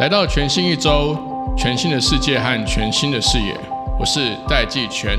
[0.00, 1.16] 来到全新一周，
[1.56, 3.56] 全新的世界和全新的视野，
[3.96, 5.16] 我是戴季全。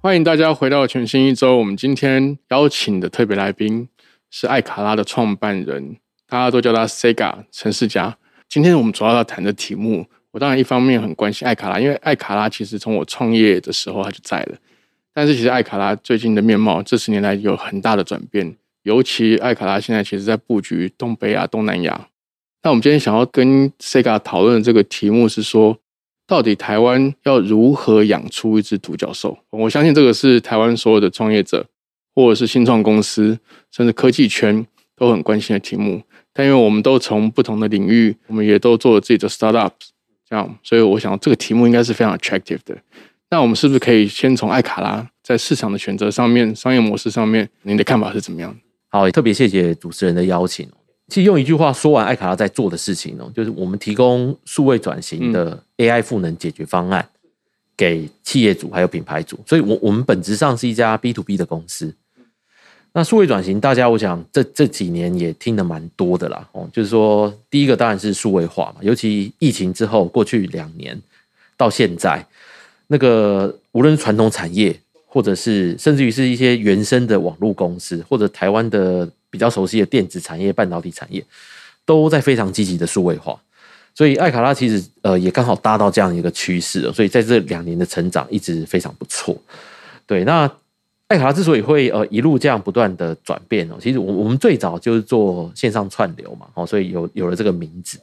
[0.00, 1.58] 欢迎大家回到全新一周。
[1.58, 3.88] 我们今天邀请的特别来宾
[4.28, 5.98] 是艾卡拉的创办人，
[6.28, 8.16] 大家都叫他 Sega 陈世佳。
[8.48, 14.56] 今天我们主要要谈的题目，我当然一方面很关心艾卡拉，因为艾卡拉其实从我创业的时候他就在了。
[15.12, 22.08] 但是其实艾卡拉最近的面貌这十年来有很大的转变，尤其艾卡拉现在其实在布局东北亚、东南亚。
[22.62, 25.78] 那我们今天想要跟 Sega 讨论的这个题目是说。
[26.28, 29.38] 到底台湾要如何养出一只独角兽？
[29.48, 31.64] 我相信这个是台湾所有的创业者，
[32.14, 33.38] 或者是新创公司，
[33.70, 36.02] 甚至科技圈都很关心的题目。
[36.34, 39.88] 但因为我们都从不同的领域，我们也都做了自己的 startups
[40.28, 42.76] 这样，所以我想这个题目应该是非常 attractive 的。
[43.30, 48.58] 那我们是不是可以先从艾卡拉在市场的选择上面、商业模式上面，您的看法是怎么样的？
[48.88, 50.68] 好，也特别谢谢主持人的邀请。
[51.08, 57.06] 其实用一句话说完，艾卡拉在做的事情呢，就是我们提供数位转型的 AI 赋能解决方案
[57.76, 61.94] 给企业主还有品牌主，所以，我我们本质上是一家 B to B 的公司。
[62.98, 66.48] 那数位转型，大家我想这这几年也听得蛮多的啦。
[66.50, 71.00] 哦，就是说，第一个当然是数位化嘛，尤其疫情之后，过去两年
[71.56, 72.26] 到现在，
[72.88, 74.76] 那个无论传统产业，
[75.06, 79.08] 或者是甚至于是一些原生的网络公司，或者台湾的。
[79.30, 81.22] 比较熟悉的电子产业、半导体产业，
[81.84, 83.38] 都在非常积极的数位化，
[83.94, 89.36] 所以艾卡拉其实呃也刚好搭到这样一个趋势，所以在这两年的成长一直非常不错。
[90.06, 90.50] 对，那
[91.08, 97.98] 艾卡拉之所以会呃一路这样不断的转变哦，其实我我们最早就是做线上串流嘛，哦，所以有有了这个名字，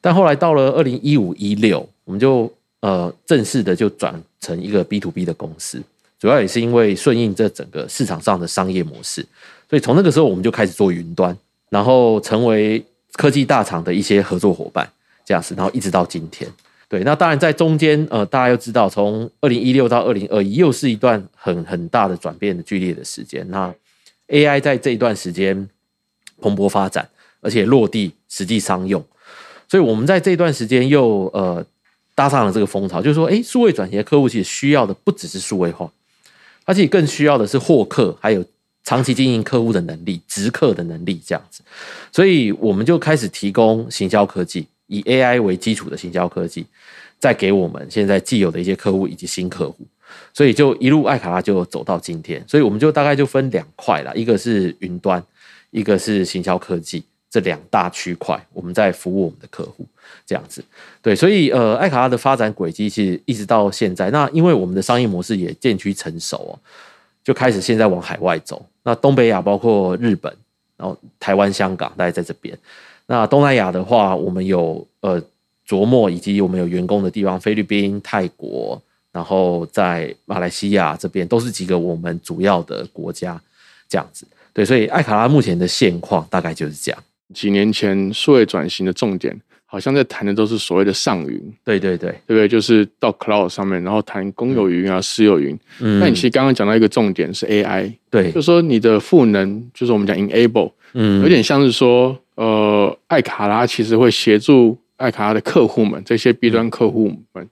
[0.00, 2.48] 但后来到了二零一五一六，我们就
[2.80, 5.82] 呃正式的就转成一个 B to B 的公司，
[6.20, 9.26] 主要也是因为顺应这整个市场上的商业模式。
[9.68, 11.36] 所以从那个时候我们就开始做云端，
[11.68, 12.80] 然后成为
[13.14, 14.88] 科技大厂的一些合作伙伴，
[15.24, 16.48] 这样子，然后一直到今天。
[16.88, 23.44] 对，那当然在中间，呃，大家要知道，从二零一六到二零二一，又是一段很很大的转变的剧烈的时间。
[23.50, 23.74] 那
[24.28, 25.68] AI 在这一段时间
[26.40, 27.08] 蓬勃发展，
[27.40, 29.04] 而且落地实际商用，
[29.68, 31.64] 所以我们在这段时间又呃
[32.14, 35.90] 搭上了这个风潮，就是说，哎，数位转型的客户其实需要的不只是数位化，
[36.64, 38.44] 而且更需要的是获客，还有。
[38.88, 41.60] 长期经营客户的能力、直客的能力，这样子，
[42.12, 46.66] 所以我们就开始提供行销科技，以 AI 为基础的行销科技，
[47.18, 49.86] 再给我们现在既有的一些客户以及新客户，
[50.32, 52.42] 所以就一路艾卡拉就走到今天。
[52.46, 55.22] 所以我们就大概就分两块了，一个是云端，
[55.70, 59.86] 一个是行销科技，这两大区块，我们在服务我们的客户，
[60.24, 60.64] 这样子。
[61.02, 66.58] 对，所以呃，艾卡拉的发展轨迹其实一直到现在，那因为我们的商业模式也渐趋成熟哦。
[67.24, 70.32] 就开始现在往海外走，那东北亚包括日本，
[70.76, 72.56] 然后台湾、香港，大概在这边。
[73.06, 75.22] 那东南亚的话，我们有呃
[75.66, 78.80] 琢磨，以及我们有员工的地方，菲律宾、泰国，
[79.12, 83.40] 然后在马来西亚这边，都是几个我们主要的国家，
[83.88, 84.26] 这样子。
[84.52, 87.02] 对，所以艾卡拉目前的现况大概就是这样。
[87.34, 89.38] 几年前数位转型的重点。
[89.68, 92.46] 好像在谈的都是所谓的上云，对对对，对不对？
[92.46, 95.58] 就是到 cloud 上面，然后谈公有云啊、私有云。
[95.80, 107.48] 嗯，那你其实刚刚讲到一个重点是 AI，对，就是说你的赋能，就是我们讲 enable，嗯，有点像是说，呃，艾卡拉其实会协助艾卡拉的客户们，这些 B 端客户们，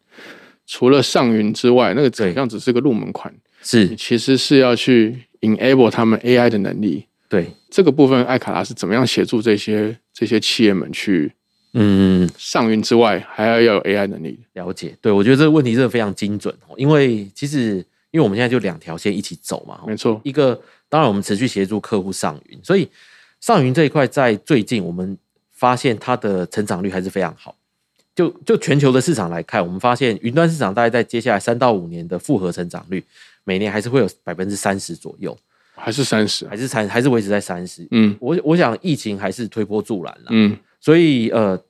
[0.67, 7.07] 除了上云之外，那个怎样只是个入门款，是，其实是要去 enable 他们 AI 的能力。
[7.29, 11.33] 对，这个部分艾卡拉是怎么样协助这些这些企业们去？
[11.73, 14.97] 嗯，上云之外还要要有 AI 能力了解。
[15.01, 20.21] 对我觉得这个问题真的非常精准哦，因为其实因为我们现在就两条线一起走嘛，没错。
[20.23, 22.89] 一个当然我们持续协助客户上云，所以
[23.45, 25.19] 上云这一块在最近我们
[25.51, 27.55] 发现它的成长率还是非常好。
[28.15, 33.05] 就就全球的市场来看，我们发现云端市场大概在接下来三到五年的复合成长率，
[33.45, 35.37] 每年还是会有百分之三十左右，
[35.75, 37.87] 还是三十，还是三，还是维持在三十。
[37.91, 40.29] 嗯，我我想疫情还是推波助澜了。
[40.31, 40.57] 嗯。
[40.81, 41.63] 所以，呃，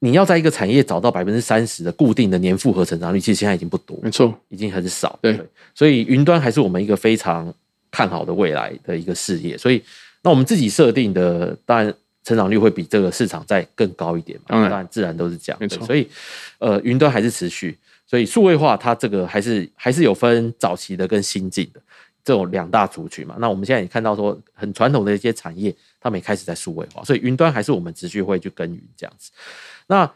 [0.00, 5.18] 你要在一个产业找到百分之三十的固定的年复合成长率，其实现在已经不多，没错，已经很少。
[5.22, 5.40] 对，
[5.74, 7.50] 所以云端还是我们一个非常
[7.90, 9.56] 看好的未来的一个事业。
[9.56, 9.82] 所以，
[10.22, 11.92] 那我们自己设定的，当然
[12.24, 14.46] 成长率会比这个市场再更高一点嘛。
[14.48, 15.58] 当然，自然都是这样。
[15.60, 15.84] 没错。
[15.86, 16.08] 所以，
[16.58, 17.76] 呃，云端还是持续。
[18.06, 21.80] 所以，数位化它这个还是还是有分早期的跟新进的
[22.24, 23.36] 这种两大族群嘛。
[23.38, 25.74] 那我们现在也看到说，很传统的一些产业。
[26.04, 29.30] 他们也开始在数位化，所以云端还是我们持续会去耕耘这样子。
[29.86, 30.12] 那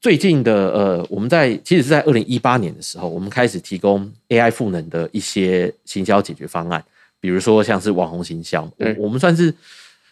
[0.00, 6.82] 最近的呃，我们在其实是在二零一八年的时候，我们开始提供 AI 赋能的一些行销解决方案，
[7.26, 9.52] 比如说像是网红行销，我对我们算是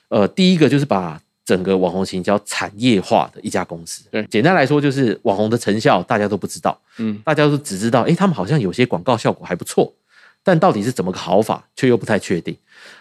[0.08, 4.02] 呃第一个就是把整个网红行销产业化的一家公司。
[4.11, 9.94] 对简单来说就是网红的成效大家都不知道，嗯，大家都只知道，哎，他们好像有些广告效果还不错，
[10.43, 12.56] 但到底是怎么个好法，却又不太确定。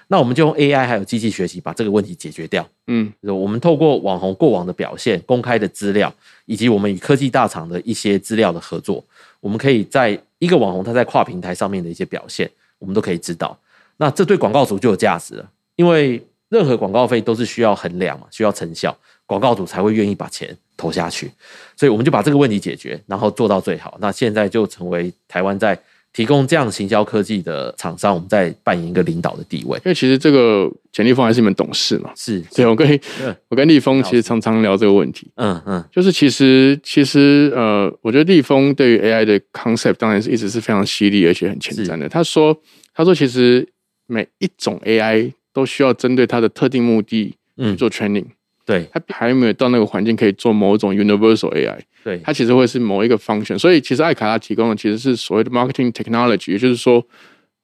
[0.09, 2.63] 那我们就用 AI 还有机器学习把这个问题解决掉。
[2.85, 6.13] 嗯我们透过网红过往的表现、公开的资料，
[6.45, 9.03] 以及我们与科技大厂的一些资料的合作，
[9.39, 13.57] 我们可以在一个网红他在跨平台上面的一些表现，我们都可以知道。
[13.97, 18.95] 那这对广告主就有价值了，因为任何广告费都是需要衡量嘛，需要成效，
[19.25, 21.31] 广告主才会愿意把钱投下去。
[21.75, 23.97] 所以我们就把这个问题解决，然后做到最好。
[23.99, 25.77] 那现在就成为台湾在
[26.11, 29.75] 提供这样行销科技的厂商，我们在扮演一个领导的地位。
[29.79, 32.87] 因为其实这个简立峰还是你们董事嘛，是，对我跟
[33.19, 42.07] 嗯我跟立峰其实常常聊这个问题，嗯嗯，就是其实其实呃，我觉得立峰对于 AI 的 concept 当然是一直是非常犀利而且很前瞻的。
[42.07, 42.55] 他说
[42.93, 43.67] 他说其实
[44.13, 48.25] 每一种 AI 都需要针对它的特定目的去嗯做 training，、
[48.65, 48.87] 对。
[48.91, 51.79] 它还没有到那个环境可以做某种 universal AI。
[52.03, 57.05] 对，它其实会是某一个 function，所以其实艾卡拉提供的其实是所谓的 marketing technology，也就是说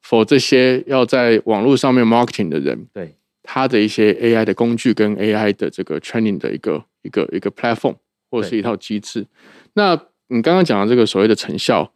[0.04, 3.14] ，for 这些要在网络上面 marketing 的人，对。
[3.42, 7.96] 他的一些 AI 的工具跟 AI 的这个 training 的一个一个一个 platform
[8.30, 9.26] 或者是一套机制。
[9.74, 9.94] 那
[10.28, 11.90] 你刚刚讲的这个所谓的成效，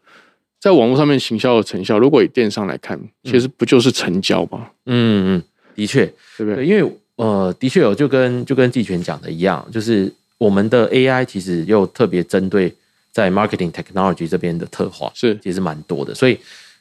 [0.65, 4.67] 在网络上面行销的成效，如果以电商来看，其实不就是成交吗？
[4.87, 5.43] 嗯嗯，
[5.75, 6.07] 的确，
[6.39, 6.55] 对不对？
[6.55, 12.75] 对，因为呃，的确有就跟就跟季全讲的一样，就是我们的 AI 其实又特别针对
[13.13, 16.39] 在 marketing technology 这边的特化，是其实蛮多的，所以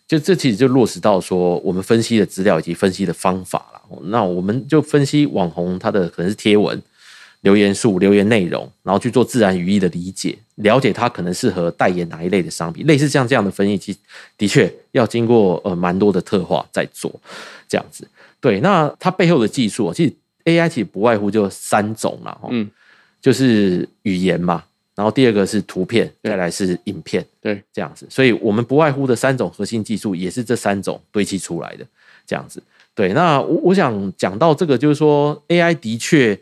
[0.07, 3.81] 就这其实就落实到说我们分析的资料以及分析的方法了。
[4.03, 6.81] 那我们就分析网红他的可能是贴文。
[7.43, 13.99] 留言数、留言内容，然后去做自然语义的理解，了解他可能适合代言哪一类的商品，类似像这样的分析，其实
[14.37, 17.09] 的确要经过呃蛮多的特化在做
[17.69, 18.07] 这样子。
[18.39, 20.13] 对，那它背后的技术，其实
[20.45, 22.69] AI 其实不外乎就三种啦，嗯，
[23.21, 24.63] 就是语言嘛，
[24.95, 28.05] 然后第二个是图片，对再来是影片，对，这样子。
[28.09, 31.85] 所以我们不外乎的三种核心技术，也是这三种堆砌出来的
[32.25, 32.63] 这样子。
[32.95, 36.37] 对，那我我想讲到这个，就是说 AI 的确，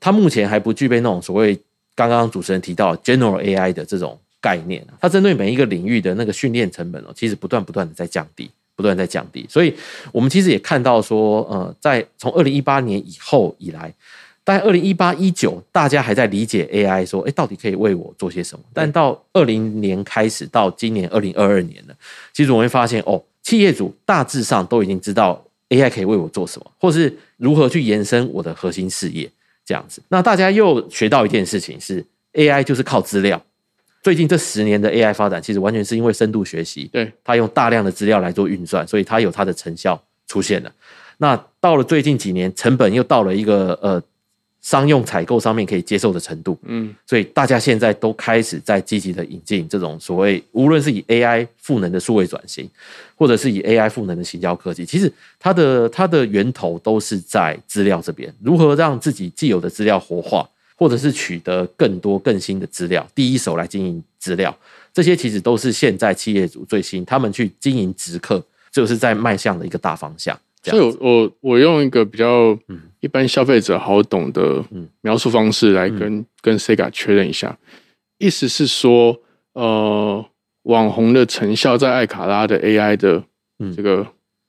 [0.00, 1.58] 它目前还不具备那种所谓
[1.94, 8.50] 刚刚主持人提到 general AI 的这种概念它针对每一个领域的那个训练成本哦，其实不断不断的在降低。
[8.76, 9.72] 不断在降低，所以
[10.10, 13.94] 我们其实也看到说，呃，在从二零一八年以后以来，
[14.42, 18.64] 大概二零一八一九，大家还在理解 AI，说，哎，到底可以为我做些什么？
[18.72, 21.94] 但到二零年开始到今年二零二二年了，
[22.32, 29.30] 其实我会发现，哦，企业主大致上都已经知道 AI 可以为我做什么，或是如何去延伸我的核心事业
[29.64, 30.02] 这样子。
[30.08, 33.42] 那大家又学到一件事情是，AI 就是靠资料。
[34.02, 40.70] 最近这十年的 AI 发展，其实完全是因为深度学习，对，它用大量的资料来做运算，所以它有它的成效出现了。
[41.18, 44.02] 那到了最近几年，成本又到了一个呃
[44.64, 52.66] 商用采购上面可以接受的程度，嗯，所以大家现在都开始在积极的引进这种所谓，无论是以 AI 赋能的数位转型，
[53.14, 64.56] 或者是以 AI 赋能的行销科技，其实它的它的源头都是在资料这边，如何让自己既有的资料活化，或者是取得更多更新的资料，第一手来经营资料，
[64.94, 70.34] 这些其实都是现在企业主最新他们去经营直客，就是在迈向的一个大方向。
[70.62, 74.88] 这所以我我用一个比较嗯一般消费者好懂的嗯。
[75.02, 77.56] 描述方式来跟、跟 Sega 确认一下，
[78.18, 79.20] 意思是说，
[79.52, 80.24] 呃，
[80.62, 83.22] 网红的成效在艾卡拉的 AI 的
[83.58, 83.74] 嗯。
[83.76, 84.06] 这个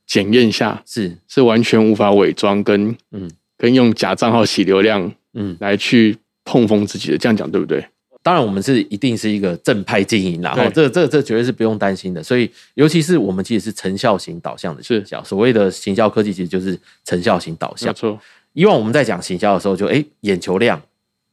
[0.07, 1.17] 检验下，是。
[1.27, 3.29] 是完全无法伪装跟嗯。
[3.57, 7.85] 跟用假账号洗流量嗯，来去碰风自己的，这样讲对不对？
[8.21, 10.63] 当然我们是一定是一个正派经营啦，对。
[10.65, 12.23] 哈，这这这绝对是不用担心的。
[12.23, 17.89] 所以，尤其是我们其实是成效型导向的行销，所谓的行销科技其实就是成效型导向。
[17.89, 18.19] 没错，
[18.55, 20.81] 以往我们在讲行销的时候就，诶眼球量、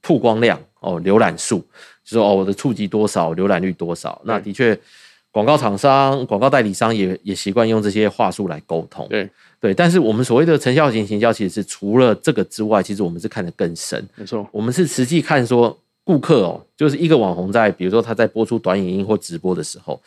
[0.02, 1.61] 曝光量、哦浏览数，
[2.05, 4.21] 就说哦我的触及多少，浏览率多少。
[4.25, 4.79] 那的确，
[5.31, 9.07] 广告厂商、广告代理商也也习惯用这些话术来沟通。
[9.09, 14.05] 对，对，但是我们所谓的成效型行销，其实是除了这个之外，其实我们是看得更深。
[14.17, 20.02] 没错，我们是实际看说顾客哦，就是一个网红在，比如说他在播出短影音或直播的时候，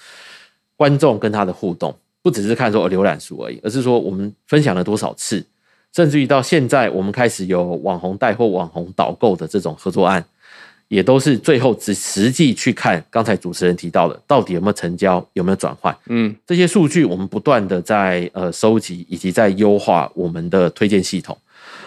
[0.76, 5.42] 观众跟他的互动，不只是看说哦浏览数而已，而是说我们分享了多少次，
[5.96, 10.22] 甚至于到现在我们开始有网红带货网红导购的这种合作案，
[10.90, 15.96] 也都是最后只实际去看刚才主持人提到的，到底有没有成交，有没有转换。
[16.08, 21.38] 嗯，这些数据我们不断的在呃收集，以及在优化我们的推荐系统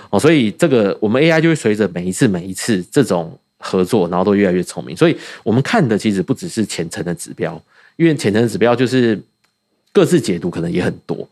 [0.08, 4.96] 哦，所以这个我们 AI 就会随着每一次每一次这种合作，然后都越来越聪明。
[4.96, 7.62] 所以我们看的其实不只是浅层的指标，
[7.96, 9.20] 因为浅层的指标就是
[9.92, 11.28] 各自解读可能也很多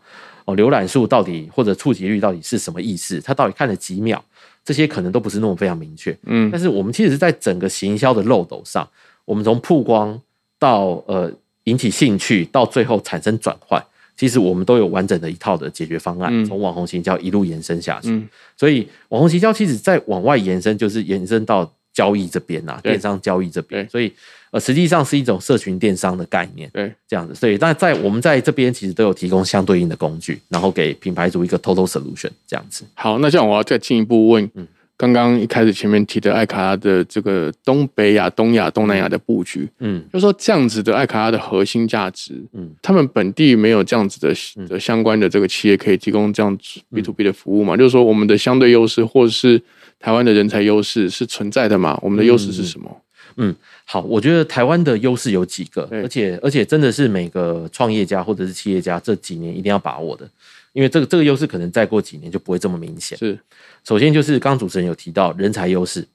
[0.47, 0.57] 哦。
[0.57, 3.21] 浏览数到底或者触及率到底是什么意思？
[3.21, 4.19] 它到底看了几秒？
[4.65, 6.17] 这些可能都不是那么非常明确。
[6.23, 8.85] 嗯但是我们其实是在整个行销的漏斗上，
[9.23, 10.19] 我们从曝光
[10.59, 11.31] 到呃
[11.63, 13.81] 引起兴趣，到最后产生转换，
[14.17, 18.09] 其实我们都有完整的一套的解决方案，嗯从网红行销一路延伸下去。
[18.09, 18.27] 嗯
[18.57, 23.89] 所以网红行销其实在往外延伸，就是延伸到交易这边啊，电商交易这边。
[23.89, 24.13] 所以
[24.51, 26.69] 呃，实际上是一种社群电商的概念。
[26.71, 32.85] 对，这样子，所以但在我们在这边其实都有提供相对应的工具，然后给品牌主一个 total solution 这样子。
[32.93, 34.67] 好，那这样我要再进一步问，嗯
[34.99, 47.77] 刚刚一开始前面提的艾卡拉的这个东北亚、东亚、东南亚的布局，嗯就说这样子的艾卡拉的核心价值，嗯，他们本地没有这样子的嗯的相关的这个企业可以提供这样子 B to B 的服务嘛？
[47.77, 49.61] 就是说我们的相对优势或者是
[49.99, 51.99] 台湾的人才优势是存在的嘛？
[52.01, 53.01] 我们的优势是什么？
[53.39, 60.27] 嗯好，我觉得台湾的优势有几个，而且而且真的是每个创业家或者是企业家这几年一定要把握的，
[60.73, 63.17] 因为这个这个优势可能再过几年就不会这么明显。
[63.17, 63.37] 是，
[63.83, 66.07] 首先就是刚刚主持人有提到人才优势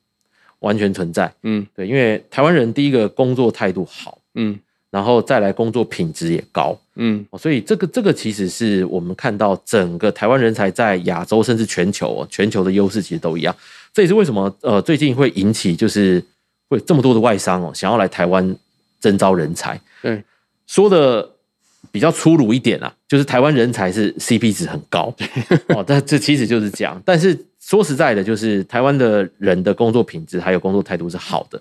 [0.59, 4.59] 完全存在，嗯对，因为台湾人第一个工作态度好，嗯
[4.92, 13.56] 然后再来工作品质也高，嗯哦所以这个这个其实是我们看到整个台湾人才在亚洲甚至全球哦全球的优势其实都一样。
[13.94, 16.22] 这也是为什么呃最近会引起就是
[16.68, 18.54] 会这么多的外商哦想要来台湾
[19.00, 19.80] 征招人才。
[20.02, 20.22] 对，
[20.66, 21.26] 说的
[21.90, 25.14] 比较粗鲁一点啊，就是台湾人才是 CP 值很高
[25.68, 27.00] 哦，但这其实就是这样。
[27.02, 31.61] 但是说实在的，就是台湾的人的工作品质还有工作态度是好的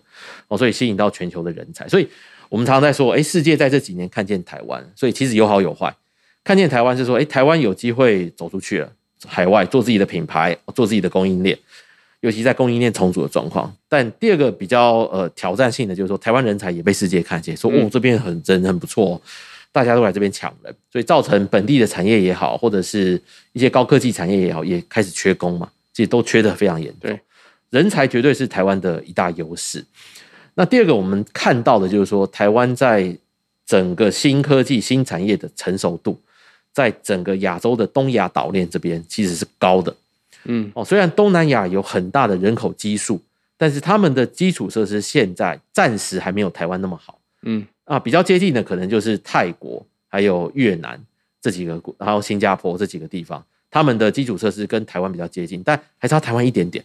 [0.50, 1.88] 哦，所以吸引到全球的人才。
[1.88, 2.08] 所以
[2.52, 5.96] 我们常常在说，哎，世界在这几年看见台湾，所以其实有好有坏。
[6.44, 8.92] 看见台湾是说，哎，台湾有机会走出去了，
[9.26, 11.58] 海外做自己的品牌，做自己的供应链，
[12.20, 13.74] 尤其在供应链重组的状况。
[13.88, 19.22] 但第二个比较呃挑战性的就是说，台湾人才也被世界看见，说嗯哦这边很真很不错、哦，
[19.72, 23.22] 大家都来这边抢人，所以造成本地的产业也好，或者是
[23.54, 27.18] 一些高科技产业也好，也开始缺工嘛，其实都缺得非常严重对。
[27.70, 29.86] 人才绝对是台湾的一大优势。
[30.56, 33.16] 那第二个我们看到的就是说，台湾在
[33.66, 36.20] 整个新科技、新产业的成熟度，
[36.74, 39.96] 在整个亚洲的东亚岛链这边其实是高的。
[40.44, 43.22] 嗯哦，虽然东南亚有很大的人口基数，
[43.58, 48.00] 但是他们的基础设施现在暂时还没有台湾那么好嗯啊。
[48.00, 51.00] 比较接近的可能就是泰国、还有越南
[51.42, 56.84] 这几个国，还有新加坡这几个地方，他们的基础设施跟台湾比较接近，但还差台湾一点点。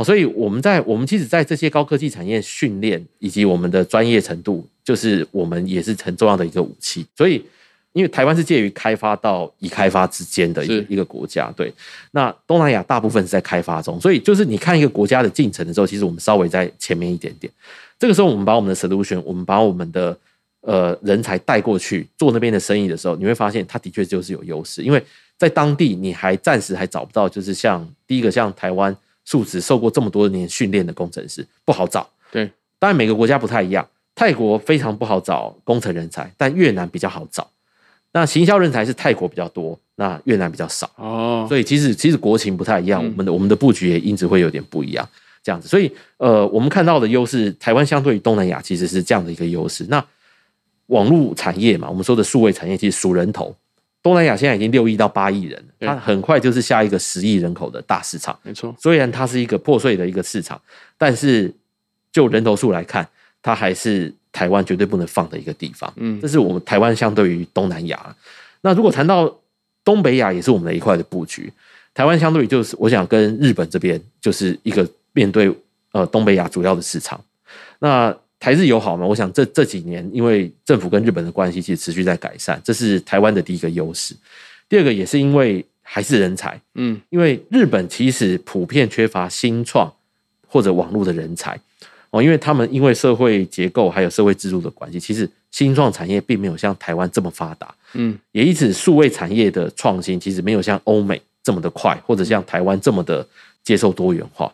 [0.00, 7.04] 哦，所以我们在我们其实在这些高科技产业训练以及我们的专业程度，就是我们也是很重要的一个武器。
[7.14, 7.44] 所以，
[7.92, 11.70] 因为台湾是介于开发到已开发之间的一个一个国家，对。
[12.12, 17.52] 那东南亚大部分是在开发中，所以就是你看一个国家的进程的时候，其实我们稍微在前面一点点。
[17.98, 20.16] 这个时候，我们把我们的 solution，我们把我们的
[20.62, 25.04] 呃人才带过去做那边的生意的时候，你会发现它的确就是有优势，因为
[25.36, 28.96] 在当地你还暂时还找不到，就是像第一个像台湾
[29.30, 32.04] 素质受过这么多年训练的工程师不好找。
[32.32, 37.48] 对，当然每个国家不太一样，泰国非常不好找工程人才，但越南比较好找。
[38.10, 40.90] 那行销人才是泰国比较多，那越南比较少。
[40.96, 45.08] 哦，所以其实其实国情不太一样，嗯我们的我们的布局也因此会有点不一样，
[45.44, 45.68] 这样子。
[45.68, 49.86] 所以呃，我们看到的优势，台湾相对于东南亚其实是这样的一个优势。
[49.88, 50.04] 那
[50.86, 53.54] 网络产业嘛，我们说的数位产业其实数人头，
[54.02, 58.38] 东南亚现在已经六亿到八亿人它很快就是下一个十亿人口的大市场。
[58.42, 60.60] 没错，虽然它是一个破碎的一个市场，
[60.96, 61.52] 但是
[62.10, 63.06] 就人头数来看，
[63.42, 65.92] 它还是台湾绝对不能放的一个地方。
[65.96, 68.16] 嗯这是我们台湾相对于东南亚。
[68.62, 69.38] 那如果谈到
[69.84, 71.52] 东北亚，也是我们的一块的布局。
[71.92, 75.54] 台湾相对于就是，我想跟日本这边就是一个面对
[75.92, 77.20] 呃东北亚主要的市场。
[77.80, 84.16] 那台日友好嘛，我想这这几年因为政府跟日本的关系其实持续在改善，这是台湾的第一个优势。
[84.66, 86.98] 第二个也是因为还是人才，嗯。
[87.10, 89.92] 因为日本其实普遍缺乏新创
[90.48, 91.60] 或者网络的人才。
[92.08, 98.18] 哦，因为他们因为社会结构还有社会制度的关系，其实新创产业并没有像台湾这么发达，嗯。
[98.32, 103.24] 也因此数位产业的创新其实没有像欧美这么的快，或者像台湾这么的
[103.62, 104.50] 接受多元化。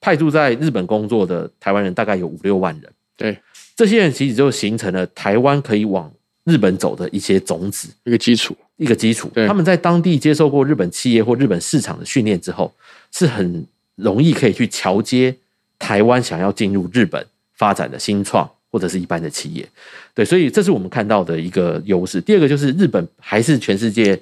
[0.00, 3.38] 派驻在日本工作的台湾人大概有五六万人，对，
[3.76, 6.10] 这些人其实就形成了台湾可以往
[6.44, 7.88] 日本走的一些种子。
[8.04, 9.30] 一个基础，一个基础。
[9.46, 12.72] 他们在当地接受过日本企业或日本市场的训练之后，
[13.12, 15.36] 是很容易可以去桥接
[15.78, 19.68] 台湾想要进入日本发展的新创或者是一般的企业。
[20.14, 22.20] 对，所以这是我们看到的一个优势。
[22.20, 24.18] 第二个就是日本还是全世界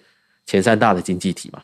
[0.46, 1.62] 前三大的经济体嘛。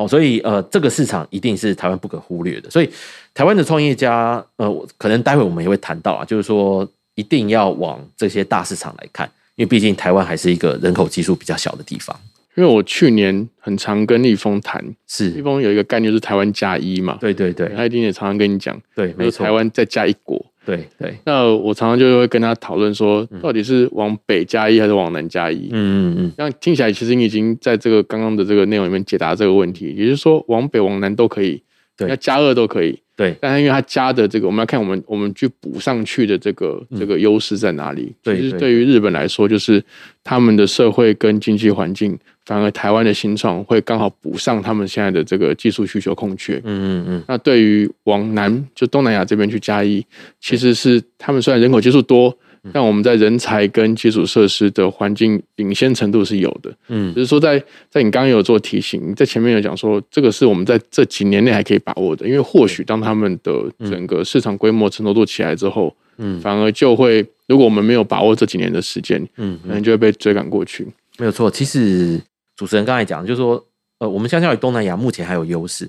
[0.00, 2.70] 哦，所以呃，这个市场一定是台湾不可忽略的。
[2.70, 2.88] 所以
[3.34, 12.18] 台湾的创业家，呃，可能待会我们也会谈到啊，就是说一定要往这些大市场来看，因为毕竟台湾还是一个人口基数比较小的地方。
[12.56, 20.44] 因为我去年很常跟立峰谈，是立，峰有一个概念就是台湾加一嘛，对对对他一定也常常跟你讲，对，没错，台湾再加一国。
[20.70, 25.68] 对对，那我常常就会跟他讨论说，到底是往北加一还是往南加一？
[25.72, 31.62] 嗯嗯嗯，那听起来，其实你已经在这个刚刚的这个内容里面解答这个问题，也就是说，往北往南都可以，
[31.96, 33.00] 对要加二都可以。
[33.20, 38.04] 对但是因为它加的这个，我们要看我们我们去补上去的这个这个优势在哪里。
[38.04, 39.84] 嗯对对其实对于日本来说，就是
[40.24, 46.56] 他们的社会跟经济环境，反而台湾的新创会刚好补上他们现在的这个技术需求空缺。
[46.64, 50.02] 嗯嗯嗯，那对于往南就东南亚这边去加一，
[50.40, 56.70] 其实是他们虽然人口基数多，嗯但我们在人才跟基础设施的环境领先程度是有的。
[56.88, 63.52] 嗯只是说在在你刚刚有做提醒，在前面有讲说，这个是我们在这几年内还可以把握的，因为或许当他们的
[63.88, 70.86] 整个市场规模成熟度起来之后，嗯反而就会，如果我们没有把握这几年的时间，嗯可能就会被追赶过去。
[71.18, 71.50] 没有错。
[71.50, 72.20] 其实
[72.56, 73.64] 主持人刚才讲，就是说，
[73.98, 75.88] 呃，我们相较于东南亚目前还有优势，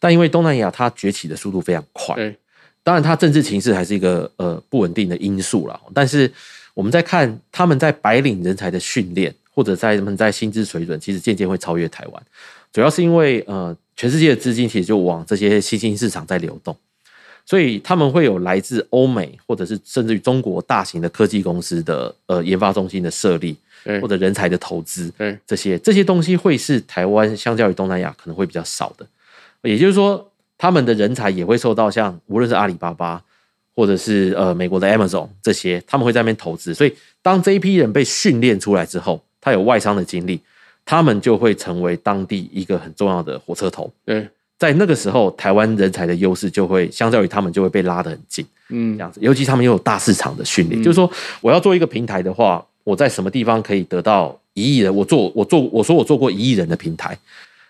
[0.00, 2.36] 但因为东南亚它崛起的速度非常快，对，
[2.88, 5.78] 当然它政治情势还是一个呃不稳定的因素啦。
[5.92, 6.32] 但是
[6.72, 12.22] 我们在看他们在白领人才的训练，或者在他们在薪资水准，其实渐渐会超越台湾。
[12.72, 16.74] 主要是因为呃，全世界的资金其实就往这些新兴市场在流动，
[17.44, 23.54] 所以他们会有来自欧美或者是甚至于中国大型的科技公司的呃研发中心的设立，
[23.84, 29.06] 对或，者人才的投资，对，这些这些东西会是台湾相较于东南亚可能会比较少的，
[29.62, 30.27] 也就是说，
[30.58, 33.22] 他们的人才也会受到像无论是阿里巴巴
[33.74, 40.40] 或者是呃美国的 Amazon 这些，他们会在那边投资，所以当这一批人被训练出来之后，他有外商的经历，
[40.84, 43.88] 他们就会成为当地一个很重要的火车头。
[44.04, 48.44] 对，在那个时候，台湾人才的优势就会相较于他们就会被拉得很近。
[48.70, 51.08] 嗯这，样子，尤其他们又有大市场的训练，嗯就是说
[51.40, 54.92] 我要做一个平台的话，我在什么地方可以得到一亿人？
[54.92, 57.16] 我做我做我说我做过一亿人的平台，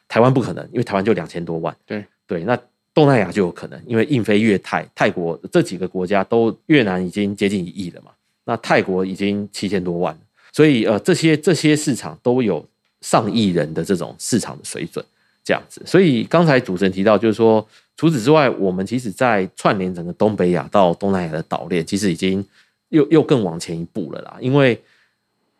[0.09, 1.77] 台湾不可能，因为台湾就两千多万。
[1.85, 2.59] 对对，那
[2.99, 8.11] 东南亚就有可能，因为印非越泰泰国这几个国家都越南已经接近一亿了嘛，
[8.45, 10.19] 那泰国已经七千多万，
[10.53, 12.67] 所以呃这些这些市场都有
[13.01, 15.05] 上亿人的这种市场的水准。
[15.45, 22.45] 这样子，所以刚才主持人提到，就是说，除此之外，我们其实在串联整个东北亚到东南亚的岛链，其实已经
[22.91, 24.37] 又又更往前一步了啦。
[24.41, 24.79] 因为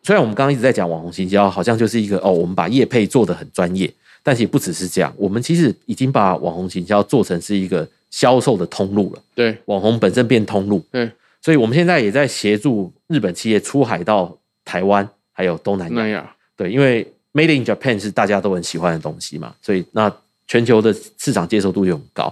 [0.03, 3.91] 虽然我们刚刚一直在讲网红行销，好像就是一个哦，我们把业配做得很专业，
[4.29, 11.11] 但是也不只是这样，我们其实已经把网红行销做成是一个销售的通路了，对，网红本身变通路，对，
[11.41, 15.89] 所以我们现在也在协助日本企业出海到台湾还有东南亚。
[15.89, 20.15] 东南亚，对，因为 Made in Japan 是大家都很喜欢的东西嘛，所以那
[20.47, 22.31] 全球的市场接受度又很高。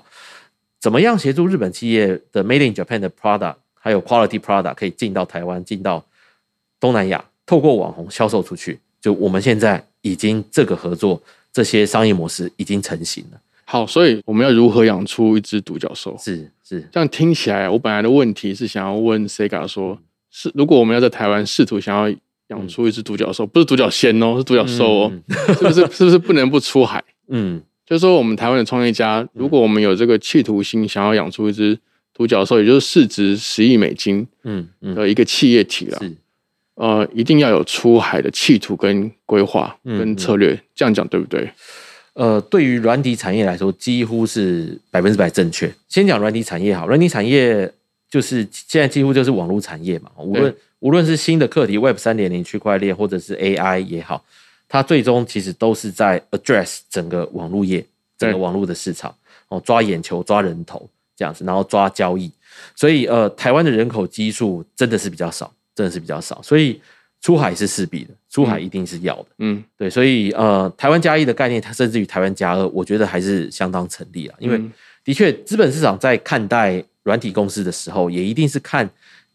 [0.80, 6.06] 怎么样协助日本企业的 Made in Japan 的 product 还有 quality product 可以进到台湾、进到
[6.80, 8.78] 东南亚，透过网红销售出去？
[9.02, 11.20] 就我们现在已经这个合作
[11.58, 13.42] 这些商业模式已经成型了。
[13.66, 16.16] 好，所以我们要如何养出一只独角兽？
[16.20, 22.16] 是是，这样听起来，我本来的问题是想要问 Sega 说，是如果我们要在台湾试图想要
[22.50, 25.14] 养出一只独角兽，不是独角仙哦，是独角兽哦，
[25.48, 25.82] 是不是？
[25.92, 27.04] 是不是不能不出海？
[27.30, 31.80] 嗯，就是说，我们台湾的创业家，如果我们有这个企图心，想要养出一只
[32.14, 36.16] 独角兽，也就是市值十亿美金嗯嗯的一个企业体了，是
[36.78, 41.50] 呃，一定要有出海的企图跟规划嗯跟策略，这样讲对不对？
[42.14, 45.72] 呃，对于软体产业来说，几乎是百分之百正确。
[45.90, 47.72] 先讲软体产业好，软体产业
[48.10, 54.24] 就是现在几乎就是网络产业嘛，无论无论是新的课题 Web 三点零区块链，或者是 AI 也好，
[54.70, 57.84] 它最终其实都是在 address 整个网络业、
[58.20, 59.14] 整个网络的市场
[59.50, 62.32] 哦，抓眼球、抓人头这样子，然后抓交易。
[62.76, 66.82] 所以呃，台湾的人口基数真的是比较少，真的是比较少，所以
[67.22, 69.26] 出海是势必的，出海一定是要的。
[69.38, 74.36] 嗯，对，所以呃，台湾加一的概念，它甚至于台湾加二，我觉得还是相当成立啊。
[74.40, 74.72] 因为嗯
[75.04, 78.90] 的确，资本市场在看待软体公司的时候，也一定是看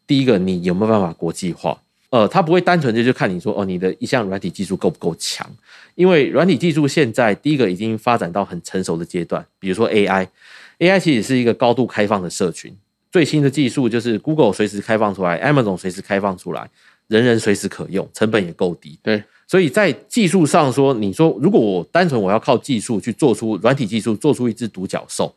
[0.05, 1.81] 第一个你有没有办法国际化。
[2.11, 5.48] 呃，它不会单纯的就看你说哦，你的一项软体技术够不够强？
[5.94, 12.76] 因为软体技术现在第一个已经发展到很成熟的阶段，比如说 AI，AI 其实是一个高度开放的社群，
[13.12, 16.68] 最新的技术就是 Google 随时开放出来，Amazon 随时开放出来，
[17.09, 18.98] 人人随时可用，成本也够低。
[19.03, 25.33] 对，所以在技术上说，你说如果我单纯我要靠技术去做出软体技术，做出一只独角兽，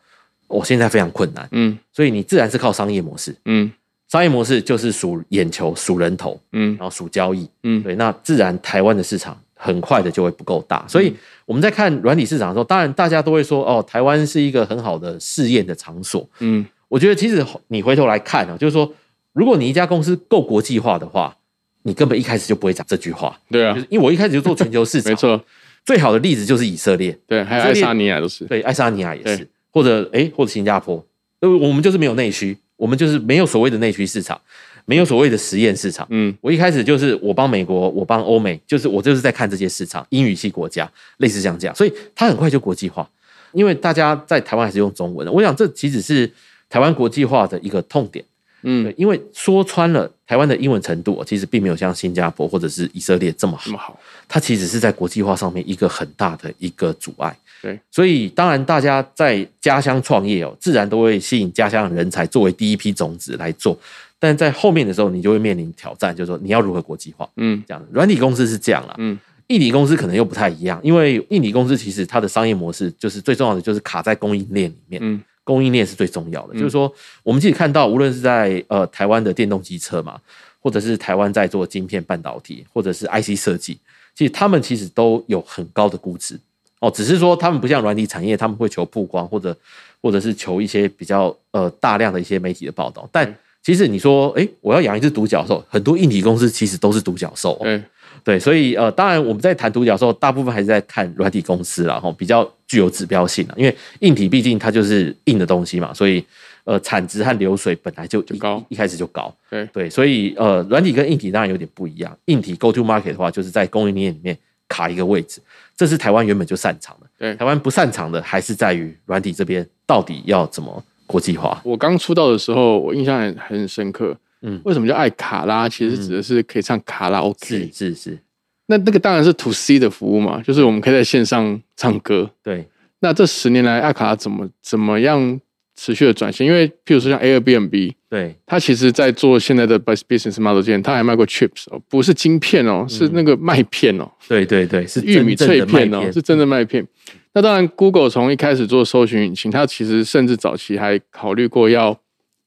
[0.47, 1.45] 我现在非常困难。
[1.51, 3.69] 嗯所以你自然是靠商业模式，嗯
[4.07, 7.49] 商业模式就是数眼球、数人头，嗯然后数交易。
[7.63, 10.85] 嗯，对，那自然台湾的市场很快的就会不够大。
[10.87, 11.13] 所以
[11.45, 16.25] 我们在看软体市场的时候，当然大家都会说，哦，台湾是一个很好的试验的场所。
[16.39, 18.93] 嗯，我觉得其实你回头来看啊，就是说，
[19.33, 21.35] 如果你一家公司够国际化的话，
[21.83, 23.39] 你根本一开始就不会讲这句话。
[23.49, 25.15] 对啊就，是因为我一开始就做全球市场， 没。
[25.15, 25.43] 错，
[25.85, 31.05] 最好的例子就是以色列，对，还有爱沙尼亚都是，对，爱沙尼亚也是，或者诶，或者新加坡，
[31.41, 34.39] 呃，我们就是没有内需，我们就是没有所谓的内需市场，
[34.85, 36.07] 没有所谓的实验市场。
[36.09, 43.07] 嗯，我一开始就是我帮美国，我帮欧美，就是我就是在看这些市场，英语系国家，类似像这样，所以它很快就国际化，
[43.51, 45.31] 因为大家在台湾还是用中文的。
[45.31, 46.31] 我想这其实是
[46.69, 48.23] 台湾国际化的一个痛点。
[48.67, 53.63] 嗯，，因为说穿了，台湾的英文程度其实并没有像新加坡或者是以色列这么好。
[53.65, 57.37] 这，么好，它其实是在国际化上面一个很大的一个阻碍。
[57.61, 63.77] 对，所以当然大家在家乡创业哦，自然都会吸引家乡的人才作为第一批种子来做，
[64.17, 67.29] 但在后面的时候，你就会面临挑战，就是说你要如何国际化。
[67.37, 67.63] 嗯。
[67.67, 69.15] 这样，软体公司是这样啦，嗯，
[69.47, 76.53] 印尼公司可能又不太一样，因为印尼公司其实它的商业模式就是最重要的就是卡在供应链里面，嗯，供应链是最重要的。
[76.55, 80.19] 嗯就是说，我们自己看到，无论是在呃台湾的电动机车嘛，
[80.59, 83.77] 或者是台湾在做晶片半导体，或者是 IC 设计，
[84.13, 86.37] 其实他们其实都有很高的估值
[86.81, 89.55] 哦，只是说他们不像软体产业，他们会求曝光，或者
[90.01, 93.33] 或者是求一些比较呃大量的一些媒体的报道，但。
[93.65, 97.63] 其实你说，哎，我要养一只独角兽，很多硬体公司其实都是独角兽、哦。
[97.63, 97.81] 对，
[98.25, 103.53] 对，所以呃，当然我们在谈独角兽，大部分还是在看软体公司啦，吼，比较具有指标性啊。
[103.55, 106.25] 因为硬体毕竟它就是硬的东西嘛，所以
[106.63, 109.31] 呃，产值和流水本来就就高一开始就高。
[109.47, 112.17] 对对，所以呃，软体跟硬体当然有点不一样。
[112.25, 114.35] 硬体 go to market 的话，就是在供应链里面
[114.67, 115.39] 卡一个位置，
[115.77, 117.07] 这是台湾原本就擅长的。
[117.19, 121.61] 对台湾不擅长的还是在于软体这边到底要怎么国际化。
[121.63, 124.17] 我刚出道的时候，我印象很很深刻。
[124.45, 125.67] 嗯为什么叫爱卡拉？
[125.67, 127.69] 其实指的是可以唱卡拉 OK。
[127.71, 128.19] 是是是，
[128.67, 132.29] 那那个当然是 to C 的服务嘛，就是我们可以在线上唱歌。
[132.43, 132.67] 对
[132.99, 135.41] 那这十年来，爱卡拉怎么怎么样
[135.75, 136.47] 持续的转型？
[136.47, 146.87] 因为譬如说像 Airbnb，对它其实在做现在的 business model 之前，它还卖过 chips 哦，不是晶片哦，是那个麦片哦，对对对，是玉米脆片哦，是真的麦片。
[147.33, 151.99] 那当然，Google 从一开始做搜寻引擎，它其实甚至早期还考虑过要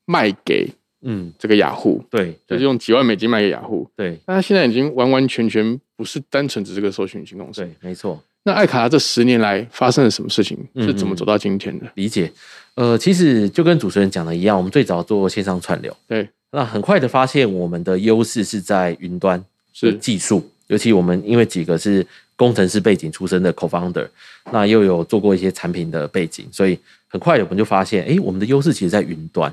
[0.07, 0.67] 卖给
[1.03, 3.89] 嗯，这个雅虎，对对就是用几万美金卖给雅虎。
[3.97, 7.61] 对但它现在已经完完全全不是单纯只是个搜寻引擎公司。
[7.61, 8.23] 对，没错。
[8.45, 10.57] 那爱卡拉这十年来发生了什么事情？
[10.75, 11.87] 嗯是怎么走到今天的？
[11.95, 12.33] 理解。
[12.75, 22.07] 呃，其实就跟主持人讲的一样，我们最早做线上串流，对，那很快的发现我们的优势是在云端是技术，尤其我们因为几个是
[22.37, 24.09] 工程师背景出身的 co-founder，
[24.53, 29.53] 那又有做过一些产品的背景，所以很快的我们就发现，哎，我们的优势其实在云端。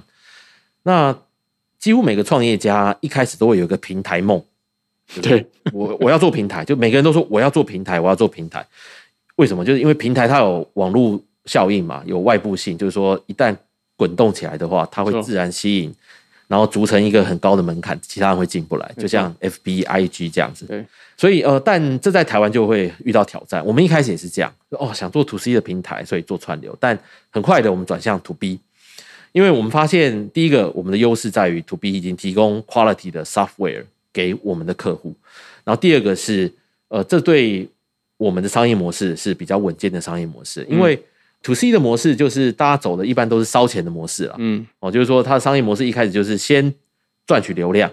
[0.84, 1.18] 那
[1.80, 4.42] 几乎每个创业家一开始都会有一个平台梦，
[5.22, 8.66] 对，我我要做平台，就每个人都说我要做平台，我要做平台。
[9.36, 9.64] 为什么？
[9.66, 13.56] 就是因为平台它有网络效应嘛，有外部性，就是说一旦
[13.98, 15.94] 滚动起来的话，它会自然吸引，
[16.48, 20.66] 然后组成一个很高的门槛，其他人会进不来，就像 FB、IG 这样子。
[20.66, 20.86] 对，
[21.18, 23.64] 所以呃，但这在台湾就会遇到挑战。
[23.66, 26.98] 我们一开始也是这样，哦，想做 To C 的平台，所以做串流，但
[27.30, 28.60] 很快的我们转向 To B，
[29.36, 35.14] 因为我们发现第一个我们的优势在于 To B 已经提供 quality 的 software 给我们的客户，
[35.66, 36.50] 然后第二个是
[36.88, 37.68] 呃，这对
[38.16, 40.98] 我们的商业模式是比较稳健的商业模式，因为
[41.44, 44.36] To C 的模式就是大家走的一般都是烧钱的模式了。
[44.38, 46.74] 嗯，哦，就是说它的商业模式一开始就是先
[47.28, 47.92] 赚取流量，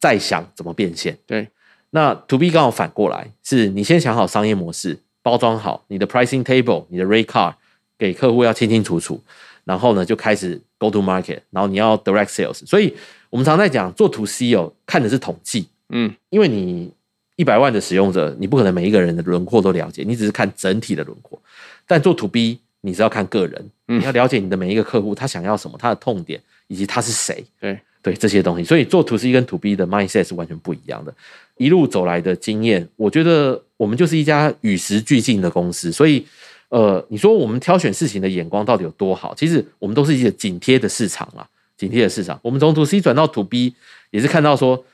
[0.00, 1.18] 再想怎么变现。
[1.26, 1.46] 对，
[1.90, 7.52] 那 To B 刚好反过来，是你先想好商业模式，包装好你的 pricing table、你的 rate card，
[7.98, 9.22] 给客户要清清楚楚，
[9.64, 12.64] 然后呢就开始 go to market，然后你要 direct sales。
[12.66, 12.94] 所以
[13.30, 16.90] 我们常在讲做 To C 哦，看的是统计，嗯，因为你
[17.36, 21.40] 一百万的使用者，你不可能每一个人的轮廓都了解，你只是看整体的轮廓。
[21.86, 27.44] 但做 To B，你是要看个人，嗯你要了解你的每一个客户他想要什么，他的痛点以及他是谁。
[27.60, 31.14] 对，对这些东西，所以做 To C 跟 To B 的 mindset 是完全不一样的。
[31.56, 35.90] 一路走来的经验，我觉得我们就是一家与时俱进的公司。
[35.90, 36.24] 所以，
[36.68, 39.34] 呃，你说我们挑选事情的眼光到底有多好？
[39.34, 42.38] 其实我们都是一个紧贴的市场啊，紧贴的市场。
[42.42, 43.74] 我们从 To C 转到 To B，
[44.10, 44.84] 也是看到说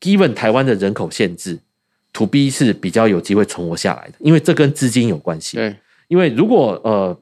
[0.00, 1.58] ，given 台湾的人口限制
[2.14, 5.58] ，To B 是比较有机会存活下来的，因为这跟资金有关系。
[5.58, 5.76] 对，
[6.08, 7.14] 因为如果呃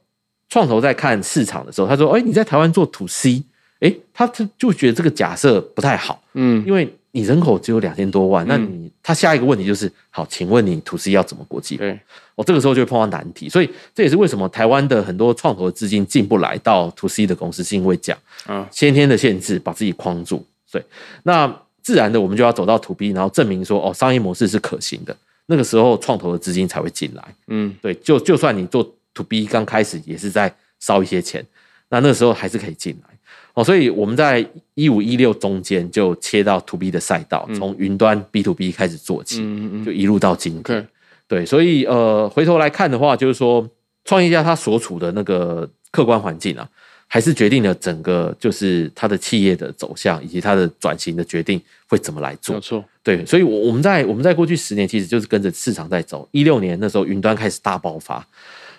[0.49, 3.43] 创投在看市场的时候，他说：“哎，你在台湾做 To C，
[3.81, 11.81] 哎，他他就觉得这个假设不太好，嗯，因为你人口只有两千多万，那嗯你他下一个问题就是：好，请问你 To C 要怎么国际化？
[11.81, 11.99] 对，
[12.35, 20.45] 哦，这个时候就会碰到难题，所以这也是为什么台湾的很多创投的资金进不来到 To C 的公司，是因为讲啊，先天的限制把自己框住。
[20.71, 20.85] 对，
[21.23, 21.51] 那
[21.83, 25.17] 自然的我们就要走到 To B，然后证明说哦，商业模式是可行的。
[25.47, 27.25] 那个时候创投的资金才会进来。
[27.47, 28.83] 嗯，对，就就算你做
[29.15, 31.43] to B 刚开始也是在烧一些钱，
[31.89, 33.16] 那那时候还是可以进来
[33.57, 33.65] 哦。
[33.65, 40.89] 所以我们在一五一六中间就切到 to B 的赛道，从云端 B to B 开始做起，嗯嗯就一路到今天。
[41.29, 43.69] 对，所以呃，回头来看的话，就是说
[44.05, 46.69] 创业家他所处的那个客观环境啊，
[47.09, 52.61] 还是决定了整个就是他的企业的走向以及他的转型的决定会怎么来做没。
[52.61, 56.29] 错，对，所以，我我们在我们在过去十年，其实就是跟着市场在走。
[56.31, 58.25] 一六年那时候，云端开始大爆发，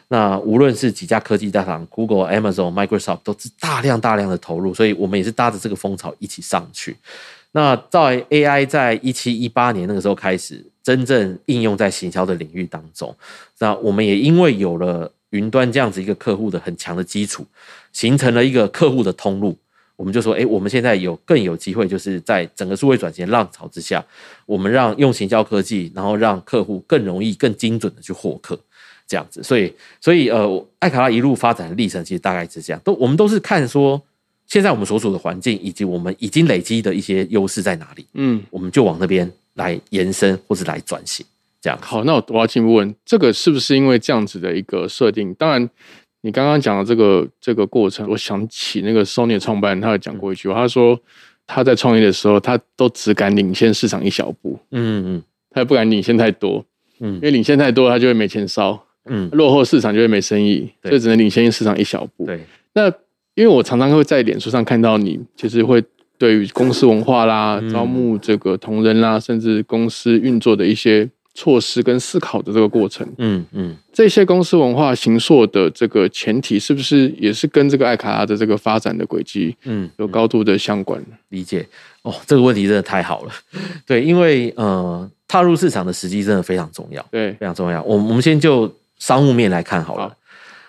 [0.10, 6.96] 那无论是几家科技大厂，Google、Amazon、Microsoft 都是大量大量的投入，所以我们也是搭着这个风潮一起上去。
[7.52, 13.16] 那在 AI 在一七一八年那个时候开始真正应用在行销的领域当中，
[13.60, 17.46] 那我们也因为有了云端这样子一个客户的很强的基础，
[17.92, 19.58] 形成了一个客户的通路。
[19.96, 24.06] 我们就说，哎，我们现在有更有机会，就是在整个数位转型浪潮之下，
[24.46, 28.60] 我们让用行销科技，然后让客户更容易、更精准的去获客，
[29.08, 29.42] 这样子。
[29.42, 34.02] 所以，所以呃，艾卡拉一路发展的历程其实大概是这样，都我们都是看说，
[34.46, 41.26] 现在我们所处的环境以及我们已经累积的一些优势在哪里，嗯，我们就往那边来延伸或者来转型，
[41.62, 41.78] 这样。
[41.82, 45.34] 好，那我我要进一步问，这个是不是因为这样子的一个设定？
[45.34, 45.70] 当然，
[46.22, 51.00] 你刚刚讲的这个这个过程，我想起那个 Sony 的创办人，他有讲过一句话，他说
[51.46, 56.64] 他在创业的时候，他都只敢领先市场一小步，嗯他也不敢领先太多，
[57.00, 58.78] 嗯因为领先太多，他就会没钱烧；
[59.10, 59.30] 嗯。
[59.32, 60.92] 落后市场就会没生意，对。
[60.92, 62.26] 所以只能领先市场一小步。
[62.26, 62.40] 嗯，对，
[62.74, 62.88] 那
[63.36, 65.84] 因为我常常会在脸书上看到你，其实会
[66.18, 67.70] 对于公司文化啦、嗯。
[67.74, 73.76] 招募这个同仁啦，甚至公司运作的一些措施跟思考的这个过程，嗯嗯。
[73.94, 81.04] 这些公司文化形塑的这个前提，是不是也是跟这个艾卡拉的这个发展的轨迹嗯，有高度的相关？
[81.30, 81.68] 理解。
[82.02, 83.32] 哦，这个问题真的太好了。
[83.86, 87.84] 对，因为呃，踏入市场的时机真的非常重要，对，非常重要。
[87.84, 90.10] 我我们先就商务面来看好了。
[90.10, 90.16] 好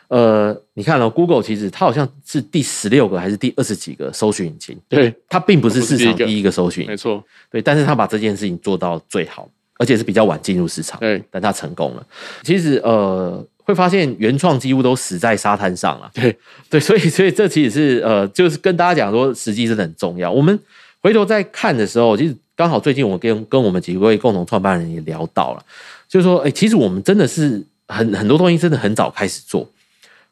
[0.09, 9.47] 呃，你看哦，Google 其实它好像是第十六个还是第二十几个搜寻引擎，对，它并不是市场第一个搜寻，没错，对，但是它把这件事情做到最好，
[9.79, 12.07] 而且是比较晚进入市场，对，但它成功了。
[12.43, 16.11] 其实呃，会发现原创几乎都死在沙滩上了。
[16.15, 16.35] 对，
[16.71, 20.33] 对，所以所以这其实是呃，就是跟大家讲说，时机真的很重要。
[20.33, 20.59] 我们
[21.03, 25.63] 回头再看的时候，其实刚好最近我跟跟我们几位共同创办人也聊到了，
[26.09, 29.69] 就是说，哎，其实我们真的是很很多东西真的很早开始做，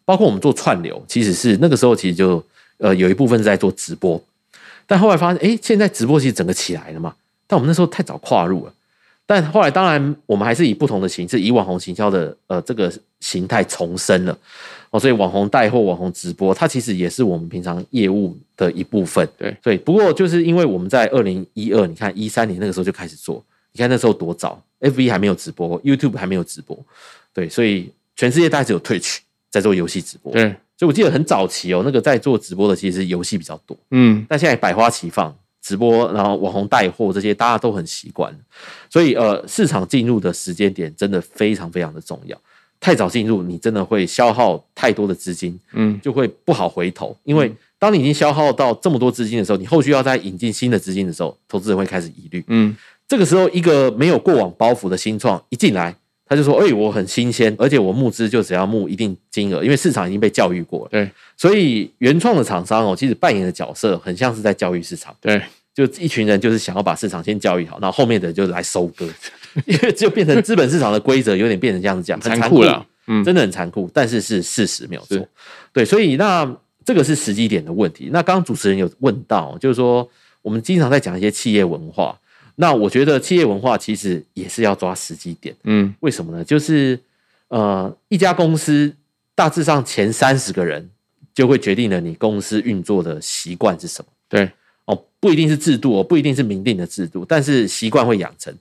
[0.04, 2.40] 包括我们做串流，其实是那个时候其实就
[2.78, 4.22] 呃有一部分是在做直播，
[4.86, 7.14] 但后来发现，哎，现在直播其实整个起来了嘛，
[7.46, 8.72] 但我们那时候太早跨入了。
[9.28, 14.38] 但后来，当然我们还是以不同的形式，以网红行销的呃这个形态重生了
[14.90, 19.28] 哦，所以网红带货、网红直播，它其实也是我们平常业务的一部分。
[19.36, 26.78] 对所以，不过就是因为我们在二零一二，你看一三年那个时候就开始做，你看那时候多早，FB 还没有直播，YouTube 还没有直播，
[27.36, 29.18] 对，所以全世界大概只有 Twitch
[29.50, 33.76] 在做游戏直播。，对，所以我记得很早期哦，那个在做直播的其实游戏比较多。
[33.90, 38.34] 嗯，但现在百花齐放，直播然后网红带货这些大家都很习惯，
[38.88, 42.40] 所以呃市场进入的时间点真的非常非常的重要。
[42.80, 47.16] 太早进入，你真的会消耗太多的资金，嗯，就会不好回头。
[47.24, 52.44] 因为当你已经消耗到这么多资金的时候，你后续要再引进新的资金的时候，投资人会开始疑虑。
[52.48, 52.76] 嗯，
[53.08, 55.96] 这个时候，一个没有过往包袱的新创一进来，
[56.28, 65.14] 他就说：“哎、我很新鲜，而且我募资就只要募一定金额，因为市场已经被教育过了。”对，所以原创的厂商哦，其实扮演的角色很像是在教育市场。
[65.20, 65.40] 对，
[65.72, 69.06] 就一群人就是想要把市场先教育好，然后后面的就来收割，
[69.66, 75.28] 因为就变成资本市场的规则有点变成这样子讲，很残酷了，嗯，真的很残酷，但是是事实没有错是。
[75.72, 76.50] 对，所以那
[76.84, 78.10] 这个是时机点的问题。
[78.12, 80.08] 那刚刚主持人有问到，就是说
[80.42, 82.18] 我们经常在讲一些企业文化，
[82.56, 85.54] 那我觉得企业文化其实也是要抓时机点。
[85.64, 86.44] 嗯，为什么呢？
[86.44, 86.98] 就是
[87.48, 88.92] 呃，一家公司
[89.34, 90.90] 大致上前三十个人
[91.34, 94.10] 就会决定了你公司运作的习惯是什么。
[94.28, 94.50] 对，
[94.86, 98.52] 哦，不一定是制度哦，不一定是明定的制度，但是习惯会养成。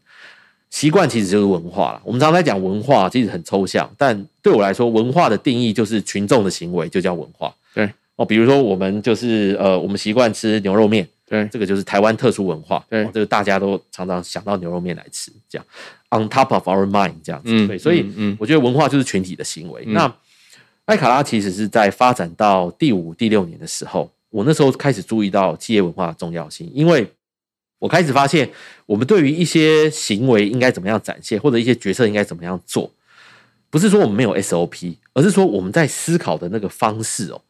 [0.69, 2.01] 习惯其实就是文化了。
[2.03, 7.53] 我们常常在讲文化，其实很抽象，但对我来说，文化的定义就是群众的行为，就叫文化。
[7.73, 12.85] 对，哦，比如说我们就是呃，我们习惯吃牛肉面，对，这个就是台湾特殊文化。
[12.89, 15.65] 对哦这个大家都常常想到牛肉面来吃，这样
[16.11, 17.49] on top of our mind 这样子。
[17.51, 19.83] 嗯对，所以嗯嗯我觉得文化就是群体的行为。
[19.87, 20.15] 嗯那
[20.85, 27.11] 艾卡拉其实是在发展到第五、第六年的时候，我那时候开始注意到企业文化的重要性，因为
[27.79, 28.47] 我开始发现，
[28.85, 32.91] 我们对于一些行为应该怎么样展现，或者一些决策应该怎么样做，
[33.71, 37.41] 不是说我们没有 SOP，而是说我们在思考的那个方式哦，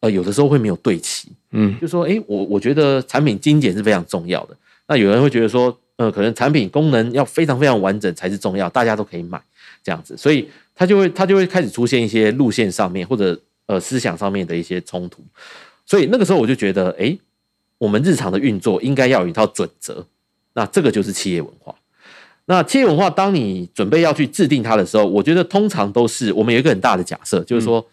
[0.00, 1.32] 呃，有的时候会没有对齐。
[1.54, 4.56] 嗯，就说，诶，我我觉得产品精简是非常重要的。
[4.88, 9.40] 那有人会觉得说，呃，可能产品功能要非常非常完整才是重要，大家都可以买
[9.82, 15.22] 这样子，所以他就会他就会开始出现一些路线上面或者呃思想上面的一些冲突。
[15.86, 17.16] 所以那个时候我就觉得，哎，
[17.78, 20.04] 我们日常的运作应该要有一套准则，
[20.54, 21.74] 那这个就是企业文化。
[22.46, 27.86] 那企业文化，当你准备要去制定它的时候，我觉得通常都是我们有一个很大的假设，就是说，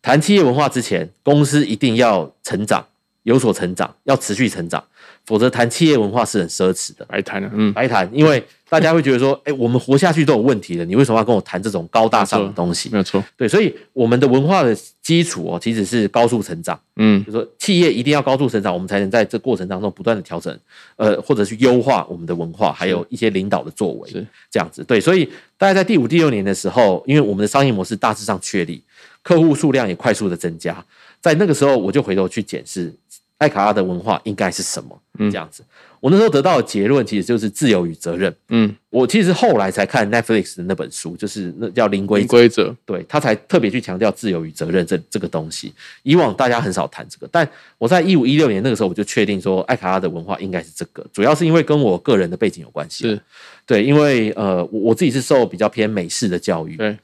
[0.00, 2.86] 谈企业文化之前，公司一定要成长，
[3.22, 4.82] 有所成长，要持续成长。
[5.26, 12.88] 否则谈企业文化是很奢侈的，白谈了，嗯，白谈，因为大家会觉得说，哎，我们活下去都有问题了，你为什么要跟我谈这种高大上的东西？
[12.90, 20.58] 没有错，对，所以我们的文化的基础哦，其实是高速成长，嗯，就说企业一定要高速成长，我们才能在这过程当中不断的调整，
[20.96, 24.26] 呃，或者去优化我们的文化，还有一些领导的作为，是。
[24.50, 25.26] 这样子，对，所以
[25.58, 28.82] 大概在第五、第六年的时候，因为我们的商业模式大致上确立，
[29.22, 30.84] 客户数量也快速的增加，
[31.20, 32.92] 在那个时候，我就回头去检视
[33.38, 35.62] 艾卡拉的文化应该是什么，这样子。
[36.00, 38.34] 我那时候得到的结论其实就是自由与责任。
[38.48, 45.74] 嗯，我其实后来才看 Netflix 的那本书，就是那叫《零规规则》，对他才特别去强调自由与责任这这个东西。
[46.02, 53.04] 以往大家很少谈这个，但我在一五一六年那个时候我就确定说，艾卡拉的文化应该是这个，主要是因为跟我个人的背景有关系。
[53.04, 53.20] 是，
[53.66, 56.96] 对，因为呃，我我自己是受比较偏美式的教育，对，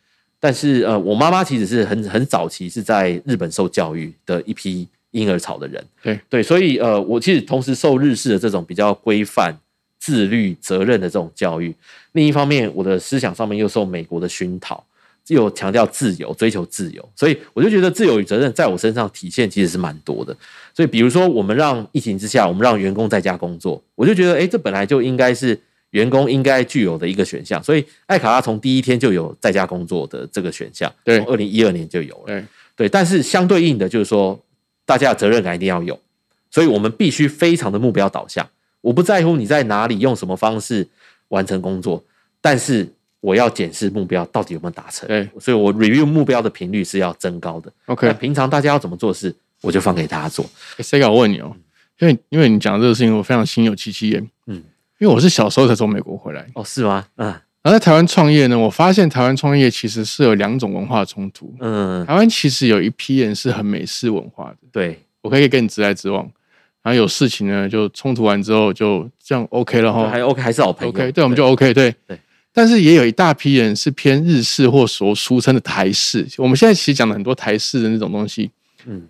[0.47, 5.85] 但是呃，我妈妈其实是很很早期是在日本受教育的一批婴儿潮的人。
[6.01, 9.59] 对对，所以呃，我其实同时受日式的这种比较规范。
[9.99, 11.75] 自律、责任的这种教育，
[12.13, 14.85] 另一方面，我的思想上面又受美国的熏陶，
[15.27, 20.37] 又强调自由、追求自由，所以我就觉得自由与责任在我身上体现其实是蛮多的。
[20.73, 25.59] 所以，比如说，我们让疫情之下，我们让员工在家工作，我就觉得，哎，这本来就应该是
[25.97, 27.63] 员工应该具有的一个选项。
[27.65, 32.45] 所以，艾卡拉从第一天就有在家工作的这个选项，对，二零一二年就有了，对
[32.77, 32.89] 对。
[32.89, 34.39] 但是相对应的，就是说，
[34.85, 35.99] 大家的责任感一定要有，
[36.51, 38.47] 所以我们必须非常的目标导向。
[38.83, 40.87] 我不在乎你在哪里用什么方式
[41.29, 42.05] 完成工作，
[42.41, 42.87] 但是
[43.21, 45.09] 我要检视目标到底有没有达成。
[45.09, 47.73] 对，所以我 review 目标的频率是要增高的。
[47.87, 50.45] OK，平常大家要怎么做事，我就放给大家做。
[50.79, 51.57] 谁敢问你哦？
[51.99, 54.31] 因为因为你讲这个事情，我非常心有戚戚焉。
[54.47, 54.63] 嗯，
[54.99, 56.47] 因为我是小时候才从美国回来。
[56.55, 57.07] 哦，是吗？
[57.17, 57.27] 嗯。
[57.63, 61.53] 然后在台湾创业呢，我发现台湾创业其实是有两种文化冲突。
[61.59, 64.57] 嗯，台湾其实有一批人是很美式文化的。
[64.71, 66.23] 对，我可以跟你直来直往。
[66.83, 72.17] 然后有事情呢，就冲突完之后就这样 OK 了哈，还 OK 还是好朋友，OK，对，我们就 OK，对对。
[72.53, 76.25] 但是也有一大批人是偏日式或所俗称的台式。
[76.39, 78.53] 我们现在其实讲了很多台式的那种东西，
[78.85, 79.09] 嗯，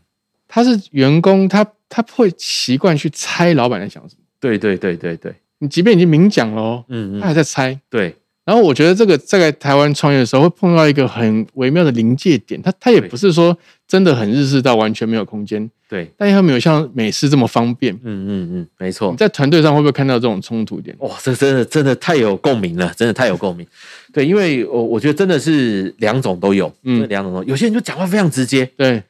[0.49, 4.23] 他是员工，他他会习惯去猜老板在想什么。
[4.41, 7.81] 对对对对对，你即便已经明讲了，嗯嗯，他还在猜。
[7.91, 8.15] 对。
[8.45, 19.11] 然后我觉得这个在台湾创业的时候会碰到一个很微妙的临界点，他他也不是说真的很日式到完全没有空间，对，但又没有像美式这么方便，嗯嗯嗯，没错。
[19.11, 20.95] 你在团队上会不会看到这种冲突点？
[21.01, 23.67] 哇，这真的真的太有共鸣了，真的太有共鸣。
[24.13, 27.49] 对，因为我我觉得真的是两种都有，嗯，两种都有。
[27.49, 29.03] 有些人就讲话非常直接，对，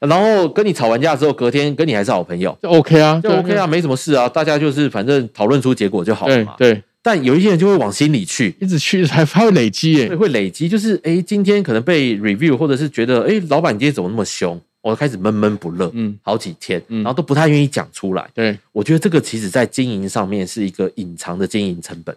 [0.00, 6.82] 然后跟你吵完架之后，隔天跟你还是好朋友，就 OK 啊，就 OK 啊，没什么事啊，大家就是反正讨论出结果就好了嘛，对。
[7.02, 10.68] 但有一些人就会往心里去，一直去，还还会累积耶，会累积。
[10.68, 18.28] 就是哎，今天可能被 review，或者是觉得哎，老板今天怎么那么凶，我开始闷闷不乐，嗯，好几天，然后都不太愿意讲出来。
[18.34, 22.14] 对，我觉得这个其实在经营上面是一个隐藏的经营成本。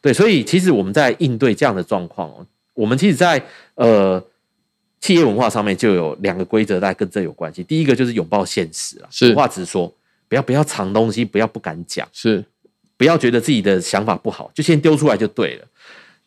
[0.00, 3.40] 对，所以其实我们在应对这样的状况哦，我们其实，在
[3.76, 4.20] 呃
[5.00, 7.62] 企业文化上面就有两个规则，大家跟这有关系。
[7.62, 9.92] 第一个就是拥抱现实啊，实话直说，
[10.28, 12.44] 不要不要藏东西，不要不敢讲，是。
[12.96, 15.64] 不要觉得自己的想法不好，就先丢出来就对了。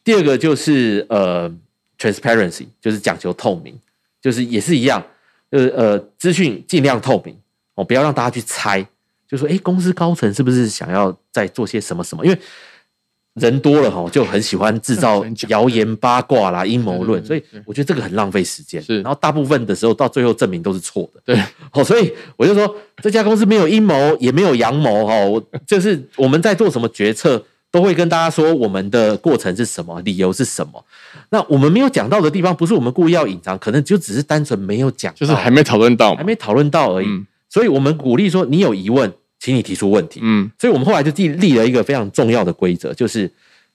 [0.05, 1.53] 第二个就是呃
[1.99, 3.77] ，transparency，就是讲求透明，
[4.21, 5.05] 就是也是一样，
[5.49, 7.37] 呃呃，资讯尽量透明
[7.75, 8.87] 哦，不要让大家去猜，
[9.27, 12.25] 就说哎，公司高层是不是想要再做些什么什么？
[12.25, 12.39] 因为
[13.35, 18.81] 人多了哈，就很喜欢制造 谣言、八卦啦、阴谋论，所以我觉得这个很浪费时间。
[18.81, 21.21] 是，然后大部分的时候到最后证明都是错的。
[21.23, 21.41] 对，
[21.71, 25.15] 哦，所以我就说这家公司没有阴谋，也没有阳谋哈。
[25.23, 27.41] 我就是我们在做什么决策，
[27.71, 30.83] 都会跟大家说我们的过程是什么，理由是什么。
[31.29, 37.07] 那我们没有讲到的地方，不是我们故意要隐藏，可能就只是单纯没有讲，就是还没讨论到，还没讨论到而已。
[37.47, 39.09] 所以我们鼓励说，你有疑问。
[39.41, 40.19] 请你提出问题。
[40.23, 43.29] 嗯，所以我们后来就立立了一个非常重要的规则，就是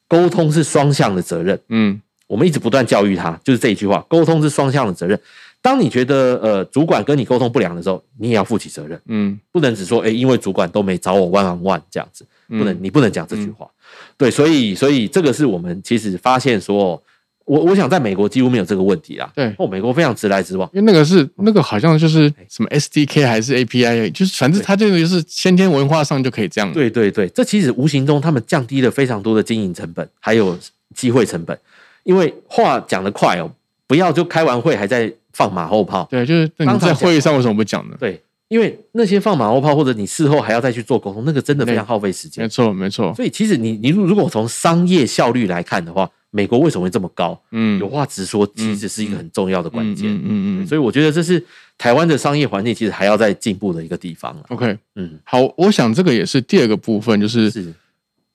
[0.06, 1.60] 沟通是双向的责任。
[1.68, 5.20] 嗯，我们一直不断教育他，就是这一句话：沟通是双向的责任。
[5.60, 9.00] 当你觉得呃主管跟你沟通不良的时候，你也要负起责任。
[9.06, 13.68] 嗯，不能只说哎，因为主管都没找我 one on one 这样子，不能你不能讲这句话。
[14.16, 17.02] 对，所以所以这个是我们其实发现说，
[17.46, 19.30] 我我想在美国几乎没有这个问题啦。
[19.34, 20.68] 对哦，美国非常直来直往。
[20.74, 26.70] 因为那个是那个好像就是什么 SDK 还是 API，就是反正它这个就是先天文化上就可以这样。
[26.72, 30.58] 对对对，这其实无形中他们降低了非常多的经营成本，还有
[30.94, 31.58] 机会成本。
[32.02, 33.50] 因为话讲得快哦，
[33.86, 36.06] 不要就开完会还在放马后炮。
[36.10, 37.96] 对，就是那你在会议上为什么不讲呢？
[38.00, 42.48] 对，因为那些放马后炮，或者你事后还要再去做沟通，那个真的非常耗费时间没。
[42.48, 43.14] 错，没错。
[43.14, 47.40] 所以其实你你如如果从商业效率来看的话，美国为什么会这么高？
[47.50, 50.12] 嗯，有话直说，其实是一个很重要的关键。
[50.12, 51.42] 嗯嗯嗯所以我觉得这是
[51.78, 54.44] 台湾的商业环境其实还要再进步的一个地方啊。
[54.50, 57.72] OK，嗯，好，我想这个也是第二个部分，就是是，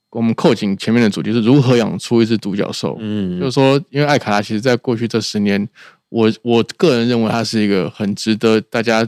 [0.09, 2.97] 我们扣紧前面的主题是如何养出一只独角兽。
[2.99, 5.69] 嗯，就是说，因为艾卡拉其实在过去这十年，
[6.09, 9.07] 我我个人认为它是一个很值得大家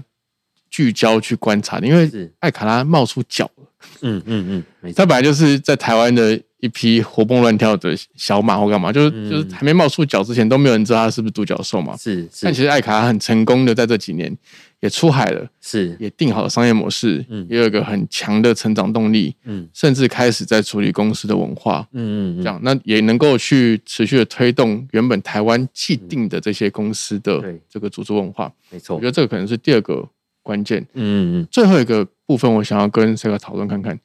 [0.69, 3.65] 聚焦去观察的，因为，艾卡拉冒出脚了，
[4.01, 11.93] 嗯嗯嗯，它本来就是在台湾的一匹活蹦乱跳的小马或干嘛，就是、嗯就是还没冒出脚之前都没有人知道它是不是独角兽嘛。
[11.97, 14.33] 是是但其实艾卡很成功的在这几年
[14.79, 28.49] 也出海了，是，也定好了商业模式，嗯也有一个很强的成长动力，嗯甚至开始在处理公司的文化，嗯嗯嗯，这样那也能够去持续的推动原本台湾既定的这些公司的这个组织文化。
[28.69, 30.07] 没错我觉，得这个可能是第二个
[30.41, 30.81] 关键。
[30.93, 33.99] 嗯嗯最后一个部分，我想要跟 Sega 讨论看看。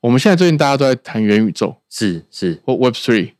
[0.00, 1.76] 我们现在最近大家都在谈元宇宙。
[1.90, 3.32] 是是，或 Web Three，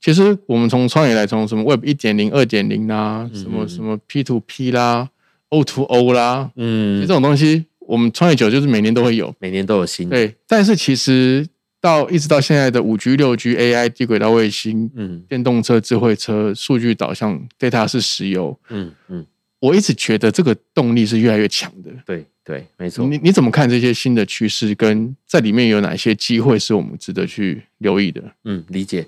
[0.00, 5.08] 其实我们从创业来，从什么 Web 一点零、二点零啦，嗯什么什么 P to P 啦、
[5.48, 7.00] O to O 啦，嗯。
[7.00, 9.34] 这，种东西，我们创业久就是每年都会有。
[9.38, 11.46] 每年都有新，对，但是其实
[11.80, 15.22] 到一直到现在的五 G、六 G、AI、低轨道卫星、嗯。
[15.28, 19.26] 电动车、智慧车、数据导向、data 是石油，嗯嗯，
[19.60, 21.90] 我一直觉得这个动力是越来越强的。
[22.04, 23.06] 对对，没错。
[23.06, 24.74] 你你怎么看这些新的趋势？
[24.74, 28.22] 跟在里面有哪些机会是我们值得去留意的？
[28.44, 29.06] 嗯，理解。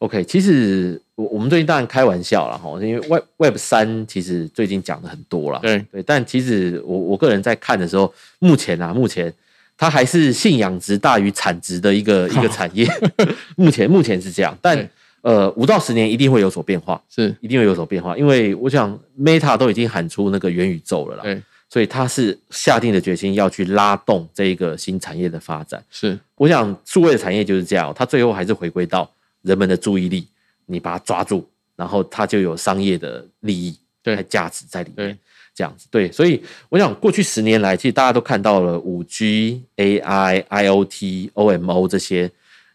[0.00, 9.32] OK，其实我我们最近当然开玩笑了哈，因为 Web Web 三其实最近讲的很多了，对对，但其实我我个人在看的时候，目前啊，目前
[9.78, 12.86] 它还是信仰值大于产值的一个一个产业，
[13.56, 14.86] 目前目前是这样，但
[15.22, 21.40] 呃，五到十年一定会有所变化，是一定会有所变化，因为我想 Meta 都已经喊出那个元宇宙了啦，对，
[21.74, 25.82] 所以他是下定了决心要去拉动这一个新产业的发展。
[25.90, 29.10] 是我想数位的产业就是这样，它最后还是回归到
[29.42, 30.24] 人们的注意力，
[30.66, 31.44] 你把它抓住，
[31.74, 35.18] 然后它就有商业的利益、对价值在里面。
[35.52, 42.30] 这样子，对，所以我想过去十年来，其实大家都看到了五 G、AI、IoT、OMO 这些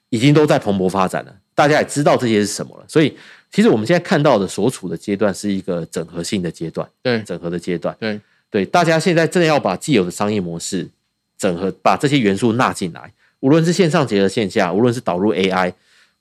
[0.09, 2.85] 已经都在蓬勃发展了，大家也知道这些是什么了。
[2.89, 3.17] 所以，
[3.49, 7.95] 其实我们现在看到的所处的阶段是一个整合性的阶段，对整合的阶段。
[7.97, 8.19] 对
[8.51, 10.89] 对，大家现在真的要把既有的商业模式
[11.37, 15.71] 整合，把这些元素纳进来，无论是线上结合线下，无论是导入 AI，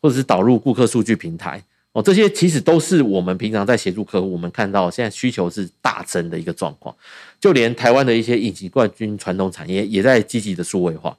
[0.00, 1.62] 或者是导入顾客数据平台，
[1.92, 6.94] 哦，这些其实都是我们平常在协助客户，我们看到现在需求是大增的一个状况。
[7.40, 11.16] 就连台湾的一些隐形冠军传统产业也在积极的数位化，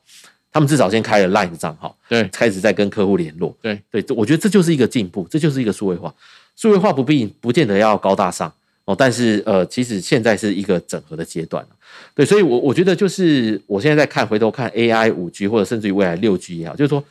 [0.51, 3.57] 他们至少先开了 Line 的账号，对开始在跟客户联络。
[3.61, 6.13] 对对，我觉得这就是一个进步，这就是一个数位化。
[6.55, 8.53] 数位化不必不见得要高大上
[8.89, 11.63] 哦，但是呃，其实现在是一个整合的阶段
[12.15, 17.03] 对，所以我我觉得就是我现在在看，回头看 AI、五 G 或者甚至于未来六 G 也好，就是说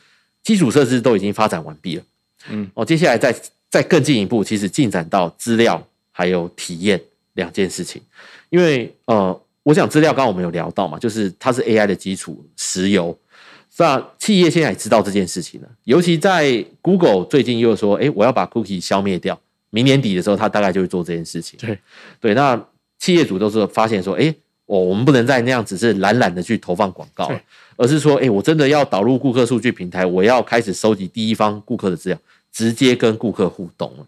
[0.43, 2.03] 基础设施都已经发展完毕了，
[2.51, 3.33] 嗯，哦，接下来再
[3.71, 7.01] 再更进一步，其实进展到资料还有体验
[7.35, 8.03] 两件事情，
[8.51, 13.17] 因为呃，我想资料刚刚我们有聊到嘛，就是它是 AI 的基础，石油。
[13.77, 19.41] 那企业现在也知道这件事情了，尤其在 Google 最近又说，哎，我要把 Cookie 消灭掉，
[19.71, 21.59] 明年底的时候，他大概就会做这件事情。
[21.61, 21.79] 对
[22.21, 22.59] 对，那
[22.99, 24.35] 企业主都是发现说，哎，
[24.67, 27.41] 我我们不能再那样只是懒懒的去投放广告了，
[27.77, 32.19] 而是说，哎，我真的要导入顾客数据平台，我要开始收集第一方顾客的资料，
[32.53, 34.07] 直接跟顾客互动了。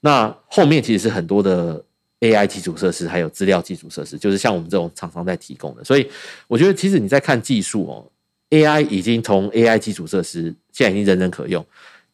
[0.00, 1.82] 那后面其实是很多的
[2.20, 5.82] AI 基础设施，还有资料基础设施，就是像我们这种厂商在提供的。
[5.82, 6.08] 所以
[6.46, 8.04] 我觉得，其实你在看技术哦
[8.50, 11.64] ，AI 已经从 AI 基础设施现在已经人人可用，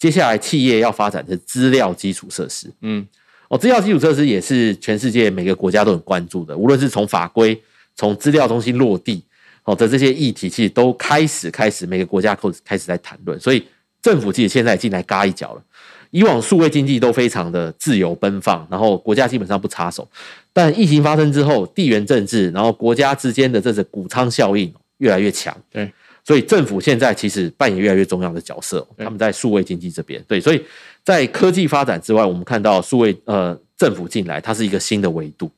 [0.03, 2.69] 接下来企业要发展的资料基础设施。
[2.81, 3.07] 嗯。
[3.47, 7.57] 哦，资料基础设施也是全世界每个国家都很关注的，无论是从法规、
[7.95, 9.23] 从资料中心落地
[9.63, 13.65] 哦的这些议题，其实都开始开始每个国家开始开始在谈论，所以
[14.03, 15.63] 政府其实现在进来嘎一脚了。
[16.11, 20.09] 以往数位经济都非常的自由奔放，然后国家基本上不插手，
[20.53, 25.91] 但疫情发生之后，地缘政治，然后国家之间的这种谷仓效应越来越强，对，
[26.25, 30.65] 所以政府现在其实扮演越来越重要的角色，他们在数位经济这边，对，所以
[31.03, 35.51] 在科技发展之外，我们看到数位呃政府进来，它是一个新的维度。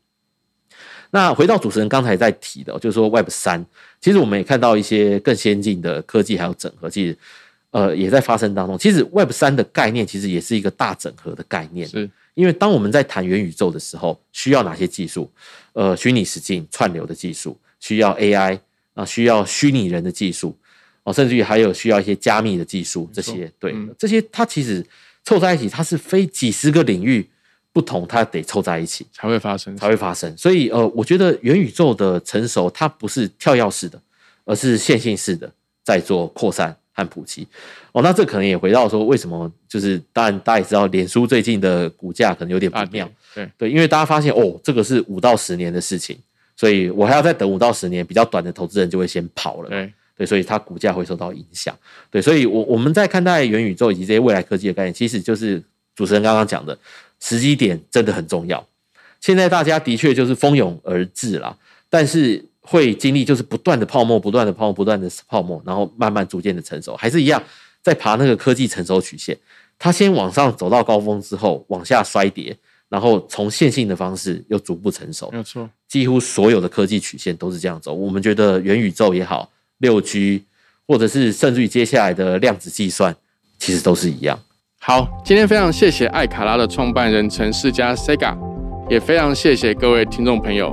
[1.10, 3.64] 那回到主持人刚才在提的，就是说 Web 三，
[4.00, 7.16] 其实我们也看到一些更先进的科技还有整合，其实
[7.70, 8.76] 呃也在发生当中。
[8.76, 15.30] 其实 Web 三的概念其实也是一个大整合的概念，是因为当我们在谈元宇宙的时候，需要哪些技术？
[15.74, 18.58] 呃，虚拟实境串流的技术，需要 AI
[18.94, 20.56] 啊，需要虚拟人的技术
[21.02, 24.84] 哦，甚至于还有需要一些加密的技术，这些对这些它其实
[25.22, 27.28] 凑在一起，它是非几十个领域
[27.72, 30.34] 不同，它得凑在一起才会发生，才会发生。
[30.38, 34.00] 所以呃，我觉得元宇宙的成熟，它不是跳跃式的，
[34.44, 36.76] 而是线性式的在做扩散。
[36.96, 37.44] 和普及
[37.90, 46.16] 哦，那这可能也回到说，为什么就是当然大家也知道，脸书最近的股价可能有点不妙，对对，因为大家发现哦，这个是五到十年的事情，
[46.56, 51.76] 所以我还要再等五到十年，比较短的投资人就会先跑了，对对，所以它股价会受到影响，
[52.10, 55.62] 对，所以我我们在看待元宇宙以及这些未来科技的概念，其实就是
[55.94, 56.78] 主持人刚刚讲的
[57.20, 58.66] 时机点真的很重要。
[59.20, 61.56] 现在大家的确就是蜂拥而至啦，
[61.88, 62.44] 但是。
[62.66, 67.42] 会经历就是不断的泡沫，不断的泡沫，不断的泡沫，然后慢慢逐渐的成熟，还是一样
[67.82, 69.38] 在爬那个科技成熟曲线。
[69.78, 72.56] 它先往上走到高峰之后，往下衰跌，
[72.94, 75.28] 然后从线性的方式又逐步成熟。
[75.32, 77.92] 没有错，几乎所有的科技曲线都是这样走。
[77.92, 80.44] 我们觉得元宇宙也好，六 G，
[80.86, 83.12] 或者是甚至于接下来的量子计算，
[83.58, 84.38] 其实都是一样。
[84.78, 88.38] 好，今天非常谢谢艾卡拉的创办人陈世嘉 Sega，
[88.88, 90.72] 也非常谢谢各位听众朋友。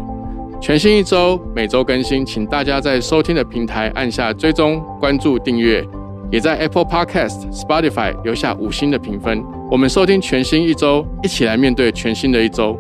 [0.62, 5.84] 全新一周，每周更新，请大家在收听的平台按下追踪、关注、订阅，
[6.32, 9.44] 也在 Apple Podcast、Spotify 留下五星的评分。
[9.72, 12.78] 我们收听全新一周，一起来面对全新的一周。